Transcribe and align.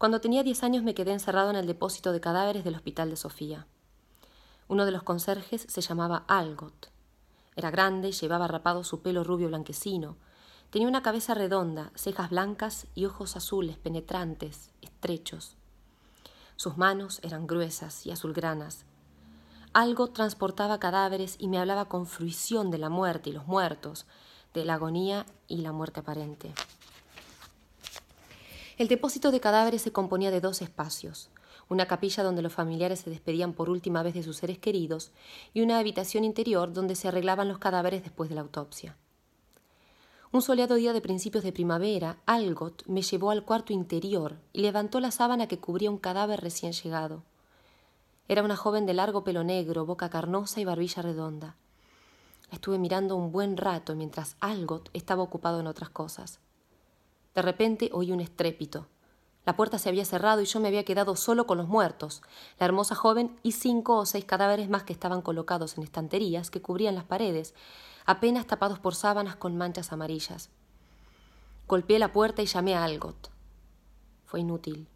Cuando 0.00 0.22
tenía 0.22 0.42
diez 0.42 0.64
años 0.64 0.82
me 0.82 0.94
quedé 0.94 1.12
encerrado 1.12 1.50
en 1.50 1.56
el 1.56 1.66
depósito 1.66 2.10
de 2.10 2.22
cadáveres 2.22 2.64
del 2.64 2.74
hospital 2.74 3.10
de 3.10 3.16
Sofía. 3.16 3.66
Uno 4.66 4.86
de 4.86 4.92
los 4.92 5.02
conserjes 5.02 5.66
se 5.68 5.82
llamaba 5.82 6.24
Algot. 6.26 6.90
Era 7.54 7.70
grande 7.70 8.10
llevaba 8.10 8.48
rapado 8.48 8.82
su 8.82 9.02
pelo 9.02 9.24
rubio 9.24 9.48
blanquecino. 9.48 10.16
Tenía 10.70 10.88
una 10.88 11.02
cabeza 11.02 11.34
redonda, 11.34 11.92
cejas 11.96 12.30
blancas 12.30 12.86
y 12.94 13.04
ojos 13.04 13.36
azules 13.36 13.76
penetrantes, 13.76 14.70
estrechos. 14.80 15.58
Sus 16.56 16.78
manos 16.78 17.20
eran 17.22 17.46
gruesas 17.46 18.06
y 18.06 18.10
azulgranas. 18.10 18.86
Algo 19.74 20.06
transportaba 20.06 20.80
cadáveres 20.80 21.36
y 21.38 21.46
me 21.46 21.58
hablaba 21.58 21.90
con 21.90 22.06
fruición 22.06 22.70
de 22.70 22.78
la 22.78 22.88
muerte 22.88 23.28
y 23.28 23.32
los 23.34 23.46
muertos, 23.46 24.06
de 24.54 24.64
la 24.64 24.76
agonía 24.76 25.26
y 25.46 25.58
la 25.58 25.72
muerte 25.72 26.00
aparente. 26.00 26.54
El 28.80 28.88
depósito 28.88 29.30
de 29.30 29.40
cadáveres 29.40 29.82
se 29.82 29.92
componía 29.92 30.30
de 30.30 30.40
dos 30.40 30.62
espacios, 30.62 31.28
una 31.68 31.84
capilla 31.84 32.22
donde 32.22 32.40
los 32.40 32.54
familiares 32.54 33.00
se 33.00 33.10
despedían 33.10 33.52
por 33.52 33.68
última 33.68 34.02
vez 34.02 34.14
de 34.14 34.22
sus 34.22 34.38
seres 34.38 34.56
queridos 34.58 35.12
y 35.52 35.60
una 35.60 35.78
habitación 35.78 36.24
interior 36.24 36.72
donde 36.72 36.94
se 36.94 37.06
arreglaban 37.06 37.46
los 37.46 37.58
cadáveres 37.58 38.02
después 38.02 38.30
de 38.30 38.36
la 38.36 38.40
autopsia. 38.40 38.96
Un 40.32 40.40
soleado 40.40 40.76
día 40.76 40.94
de 40.94 41.02
principios 41.02 41.44
de 41.44 41.52
primavera, 41.52 42.16
Algot 42.24 42.86
me 42.86 43.02
llevó 43.02 43.30
al 43.30 43.44
cuarto 43.44 43.74
interior 43.74 44.38
y 44.54 44.62
levantó 44.62 44.98
la 45.00 45.10
sábana 45.10 45.46
que 45.46 45.58
cubría 45.58 45.90
un 45.90 45.98
cadáver 45.98 46.40
recién 46.40 46.72
llegado. 46.72 47.22
Era 48.28 48.42
una 48.42 48.56
joven 48.56 48.86
de 48.86 48.94
largo 48.94 49.24
pelo 49.24 49.44
negro, 49.44 49.84
boca 49.84 50.08
carnosa 50.08 50.58
y 50.58 50.64
barbilla 50.64 51.02
redonda. 51.02 51.54
Estuve 52.50 52.78
mirando 52.78 53.14
un 53.16 53.30
buen 53.30 53.58
rato 53.58 53.94
mientras 53.94 54.38
Algot 54.40 54.88
estaba 54.94 55.22
ocupado 55.22 55.60
en 55.60 55.66
otras 55.66 55.90
cosas. 55.90 56.40
De 57.34 57.42
repente 57.42 57.90
oí 57.92 58.12
un 58.12 58.20
estrépito. 58.20 58.86
La 59.46 59.56
puerta 59.56 59.78
se 59.78 59.88
había 59.88 60.04
cerrado 60.04 60.42
y 60.42 60.46
yo 60.46 60.60
me 60.60 60.68
había 60.68 60.84
quedado 60.84 61.16
solo 61.16 61.46
con 61.46 61.58
los 61.58 61.66
muertos, 61.66 62.22
la 62.58 62.66
hermosa 62.66 62.94
joven 62.94 63.38
y 63.42 63.52
cinco 63.52 63.96
o 63.96 64.06
seis 64.06 64.24
cadáveres 64.24 64.68
más 64.68 64.82
que 64.82 64.92
estaban 64.92 65.22
colocados 65.22 65.76
en 65.76 65.82
estanterías 65.82 66.50
que 66.50 66.60
cubrían 66.60 66.94
las 66.94 67.04
paredes, 67.04 67.54
apenas 68.04 68.46
tapados 68.46 68.78
por 68.78 68.94
sábanas 68.94 69.36
con 69.36 69.56
manchas 69.56 69.92
amarillas. 69.92 70.50
Golpeé 71.66 71.98
la 71.98 72.12
puerta 72.12 72.42
y 72.42 72.46
llamé 72.46 72.74
a 72.74 72.84
Algot. 72.84 73.30
Fue 74.26 74.40
inútil. 74.40 74.88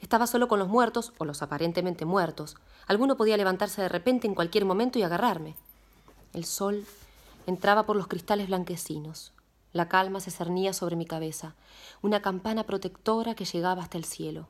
Estaba 0.00 0.26
solo 0.26 0.48
con 0.48 0.58
los 0.58 0.68
muertos, 0.68 1.12
o 1.18 1.24
los 1.24 1.42
aparentemente 1.42 2.04
muertos. 2.04 2.56
Alguno 2.88 3.16
podía 3.16 3.36
levantarse 3.36 3.82
de 3.82 3.88
repente 3.88 4.26
en 4.26 4.34
cualquier 4.34 4.64
momento 4.64 4.98
y 4.98 5.04
agarrarme. 5.04 5.54
El 6.32 6.44
sol 6.44 6.84
entraba 7.46 7.86
por 7.86 7.94
los 7.94 8.08
cristales 8.08 8.48
blanquecinos. 8.48 9.32
La 9.72 9.88
calma 9.88 10.20
se 10.20 10.30
cernía 10.30 10.72
sobre 10.72 10.96
mi 10.96 11.06
cabeza, 11.06 11.54
una 12.02 12.20
campana 12.20 12.64
protectora 12.64 13.34
que 13.34 13.46
llegaba 13.46 13.82
hasta 13.82 13.96
el 13.96 14.04
cielo. 14.04 14.48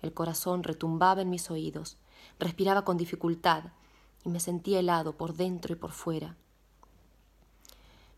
El 0.00 0.14
corazón 0.14 0.62
retumbaba 0.62 1.22
en 1.22 1.30
mis 1.30 1.50
oídos, 1.50 1.98
respiraba 2.38 2.84
con 2.84 2.96
dificultad 2.96 3.64
y 4.24 4.30
me 4.30 4.40
sentía 4.40 4.80
helado 4.80 5.16
por 5.16 5.34
dentro 5.34 5.72
y 5.72 5.76
por 5.76 5.92
fuera. 5.92 6.36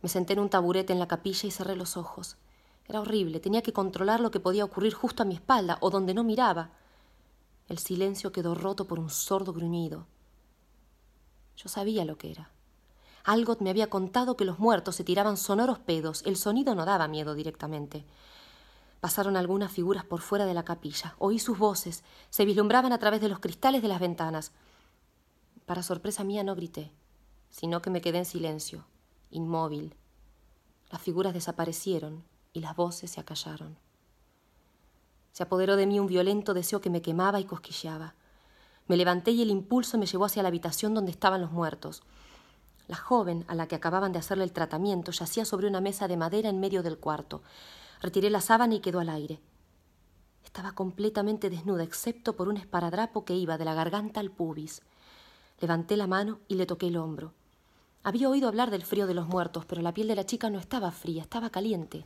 Me 0.02 0.08
senté 0.08 0.34
en 0.34 0.40
un 0.40 0.50
taburete 0.50 0.92
en 0.92 0.98
la 0.98 1.08
capilla 1.08 1.48
y 1.48 1.50
cerré 1.50 1.76
los 1.76 1.96
ojos. 1.96 2.36
Era 2.86 3.00
horrible, 3.00 3.40
tenía 3.40 3.62
que 3.62 3.72
controlar 3.72 4.20
lo 4.20 4.30
que 4.30 4.40
podía 4.40 4.64
ocurrir 4.64 4.94
justo 4.94 5.22
a 5.22 5.26
mi 5.26 5.34
espalda 5.34 5.78
o 5.80 5.90
donde 5.90 6.14
no 6.14 6.22
miraba. 6.22 6.70
El 7.68 7.78
silencio 7.78 8.30
quedó 8.30 8.54
roto 8.54 8.86
por 8.86 9.00
un 9.00 9.10
sordo 9.10 9.52
gruñido. 9.52 10.06
Yo 11.56 11.68
sabía 11.68 12.04
lo 12.04 12.18
que 12.18 12.30
era. 12.30 12.50
Algot 13.24 13.60
me 13.60 13.70
había 13.70 13.88
contado 13.88 14.36
que 14.36 14.44
los 14.44 14.58
muertos 14.58 14.96
se 14.96 15.04
tiraban 15.04 15.38
sonoros 15.38 15.78
pedos. 15.78 16.22
El 16.26 16.36
sonido 16.36 16.74
no 16.74 16.84
daba 16.84 17.08
miedo 17.08 17.34
directamente. 17.34 18.04
Pasaron 19.00 19.36
algunas 19.36 19.72
figuras 19.72 20.04
por 20.04 20.20
fuera 20.20 20.44
de 20.44 20.54
la 20.54 20.64
capilla. 20.64 21.14
Oí 21.18 21.38
sus 21.38 21.58
voces. 21.58 22.04
Se 22.28 22.44
vislumbraban 22.44 22.92
a 22.92 22.98
través 22.98 23.22
de 23.22 23.30
los 23.30 23.40
cristales 23.40 23.82
de 23.82 23.88
las 23.88 24.00
ventanas. 24.00 24.52
Para 25.64 25.82
sorpresa 25.82 26.22
mía 26.22 26.44
no 26.44 26.54
grité, 26.54 26.92
sino 27.48 27.80
que 27.80 27.88
me 27.88 28.02
quedé 28.02 28.18
en 28.18 28.24
silencio, 28.26 28.84
inmóvil. 29.30 29.94
Las 30.90 31.00
figuras 31.00 31.32
desaparecieron 31.32 32.24
y 32.52 32.60
las 32.60 32.76
voces 32.76 33.10
se 33.10 33.20
acallaron. 33.20 33.78
Se 35.32 35.42
apoderó 35.42 35.76
de 35.76 35.86
mí 35.86 35.98
un 35.98 36.06
violento 36.06 36.52
deseo 36.52 36.80
que 36.82 36.90
me 36.90 37.00
quemaba 37.00 37.40
y 37.40 37.44
cosquilleaba. 37.44 38.14
Me 38.86 38.98
levanté 38.98 39.30
y 39.30 39.40
el 39.40 39.50
impulso 39.50 39.96
me 39.96 40.06
llevó 40.06 40.26
hacia 40.26 40.42
la 40.42 40.48
habitación 40.48 40.92
donde 40.92 41.10
estaban 41.10 41.40
los 41.40 41.50
muertos. 41.50 42.02
La 42.86 42.96
joven, 42.96 43.44
a 43.48 43.54
la 43.54 43.66
que 43.66 43.76
acababan 43.76 44.12
de 44.12 44.18
hacerle 44.18 44.44
el 44.44 44.52
tratamiento, 44.52 45.10
yacía 45.10 45.44
sobre 45.44 45.66
una 45.66 45.80
mesa 45.80 46.06
de 46.06 46.16
madera 46.16 46.48
en 46.50 46.60
medio 46.60 46.82
del 46.82 46.98
cuarto. 46.98 47.42
Retiré 48.00 48.28
la 48.28 48.40
sábana 48.40 48.74
y 48.74 48.80
quedó 48.80 49.00
al 49.00 49.08
aire. 49.08 49.40
Estaba 50.44 50.72
completamente 50.72 51.48
desnuda, 51.48 51.82
excepto 51.82 52.36
por 52.36 52.48
un 52.48 52.58
esparadrapo 52.58 53.24
que 53.24 53.34
iba 53.34 53.56
de 53.56 53.64
la 53.64 53.74
garganta 53.74 54.20
al 54.20 54.30
pubis. 54.30 54.82
Levanté 55.60 55.96
la 55.96 56.06
mano 56.06 56.40
y 56.46 56.56
le 56.56 56.66
toqué 56.66 56.88
el 56.88 56.98
hombro. 56.98 57.32
Había 58.02 58.28
oído 58.28 58.48
hablar 58.48 58.70
del 58.70 58.82
frío 58.82 59.06
de 59.06 59.14
los 59.14 59.26
muertos, 59.26 59.64
pero 59.64 59.80
la 59.80 59.94
piel 59.94 60.08
de 60.08 60.16
la 60.16 60.26
chica 60.26 60.50
no 60.50 60.58
estaba 60.58 60.90
fría, 60.90 61.22
estaba 61.22 61.48
caliente. 61.48 62.04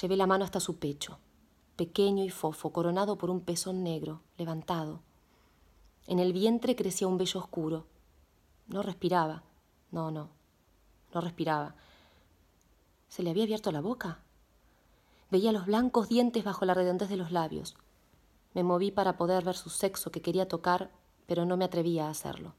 Llevé 0.00 0.16
la 0.16 0.26
mano 0.26 0.44
hasta 0.44 0.60
su 0.60 0.78
pecho, 0.78 1.18
pequeño 1.76 2.24
y 2.24 2.30
fofo, 2.30 2.72
coronado 2.72 3.18
por 3.18 3.28
un 3.28 3.42
pezón 3.42 3.82
negro, 3.82 4.22
levantado. 4.38 5.02
En 6.06 6.18
el 6.18 6.32
vientre 6.32 6.74
crecía 6.74 7.06
un 7.06 7.18
vello 7.18 7.38
oscuro. 7.38 7.84
No 8.66 8.82
respiraba. 8.82 9.42
No, 9.90 10.10
no, 10.10 10.28
no 11.14 11.20
respiraba. 11.20 11.74
¿Se 13.08 13.22
le 13.22 13.30
había 13.30 13.44
abierto 13.44 13.72
la 13.72 13.80
boca? 13.80 14.20
Veía 15.30 15.52
los 15.52 15.66
blancos 15.66 16.08
dientes 16.08 16.44
bajo 16.44 16.64
la 16.64 16.74
redondez 16.74 17.08
de 17.08 17.16
los 17.16 17.32
labios. 17.32 17.76
Me 18.54 18.62
moví 18.62 18.90
para 18.90 19.16
poder 19.16 19.44
ver 19.44 19.56
su 19.56 19.70
sexo 19.70 20.10
que 20.10 20.22
quería 20.22 20.48
tocar, 20.48 20.90
pero 21.26 21.44
no 21.44 21.56
me 21.56 21.64
atrevía 21.64 22.06
a 22.06 22.10
hacerlo. 22.10 22.54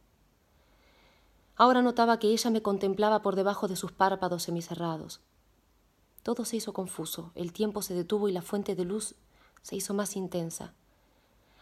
Ahora 1.55 1.81
notaba 1.81 2.19
que 2.19 2.29
ella 2.29 2.49
me 2.51 2.61
contemplaba 2.61 3.21
por 3.21 3.35
debajo 3.35 3.67
de 3.67 3.75
sus 3.75 3.91
párpados 3.91 4.43
semicerrados. 4.43 5.19
Todo 6.23 6.45
se 6.45 6.57
hizo 6.57 6.73
confuso, 6.73 7.31
el 7.35 7.53
tiempo 7.53 7.81
se 7.81 7.93
detuvo 7.93 8.29
y 8.29 8.31
la 8.31 8.41
fuente 8.41 8.75
de 8.75 8.85
luz 8.85 9.15
se 9.61 9.75
hizo 9.75 9.93
más 9.93 10.15
intensa. 10.15 10.73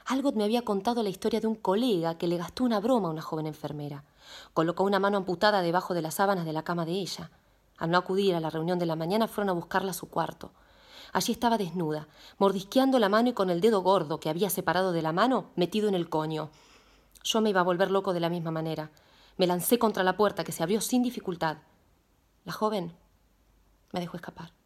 Algo 0.08 0.32
me 0.32 0.46
había 0.46 0.62
contado 0.62 1.04
la 1.04 1.10
historia 1.10 1.42
de 1.42 1.48
un 1.48 1.56
colega 1.56 2.18
que 2.18 2.28
le 2.28 2.38
gastó 2.38 2.64
una 2.64 2.80
broma 2.80 3.10
a 3.10 3.12
una 3.12 3.22
joven 3.22 3.46
enfermera. 3.46 4.06
Colocó 4.54 4.86
una 4.86 5.00
mano 5.00 5.18
amputada 5.18 5.62
debajo 5.62 5.94
de 5.94 6.02
las 6.02 6.14
sábanas 6.14 6.46
de 6.46 6.54
la 6.54 6.64
cama 6.64 6.86
de 6.86 6.94
ella. 6.94 7.30
Al 7.78 7.92
no 7.92 7.98
acudir 7.98 8.34
a 8.34 8.40
la 8.40 8.50
reunión 8.50 8.80
de 8.80 8.86
la 8.86 8.96
mañana 8.96 9.28
fueron 9.28 9.50
a 9.50 9.54
buscarla 9.54 9.92
a 9.92 9.94
su 9.94 10.08
cuarto. 10.10 10.52
Allí 11.12 11.34
estaba 11.34 11.58
desnuda, 11.58 12.08
mordisqueando 12.38 13.00
la 13.00 13.10
mano 13.10 13.28
y 13.30 13.34
con 13.34 13.50
el 13.50 13.60
dedo 13.60 13.82
gordo 13.82 14.22
que 14.22 14.30
había 14.30 14.50
separado 14.50 14.94
de 14.94 15.02
la 15.02 15.12
mano 15.12 15.50
metido 15.58 15.90
en 15.90 15.94
el 15.94 16.08
coño. 16.08 16.52
Yo 17.26 17.42
me 17.42 17.50
iba 17.50 17.60
a 17.60 17.66
volver 17.66 17.92
loco 17.92 18.14
de 18.14 18.22
la 18.22 18.30
misma 18.30 18.52
manera. 18.52 18.92
Me 19.36 19.46
lancé 19.46 19.78
contra 19.78 20.04
la 20.04 20.16
puerta 20.16 20.46
que 20.46 20.54
se 20.54 20.64
abrió 20.64 20.80
sin 20.80 21.04
dificultad. 21.04 21.58
La 22.46 22.54
joven 22.54 22.94
me 23.92 24.00
dejó 24.00 24.16
escapar. 24.16 24.57